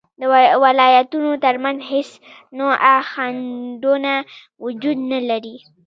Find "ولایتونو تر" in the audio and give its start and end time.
0.65-1.55